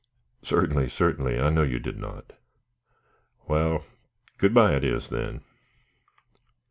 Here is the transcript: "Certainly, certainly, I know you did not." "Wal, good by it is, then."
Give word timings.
"Certainly, 0.41 0.89
certainly, 0.89 1.39
I 1.39 1.51
know 1.51 1.61
you 1.61 1.77
did 1.77 1.99
not." 1.99 2.33
"Wal, 3.47 3.85
good 4.39 4.51
by 4.51 4.73
it 4.75 4.83
is, 4.83 5.09
then." 5.09 5.41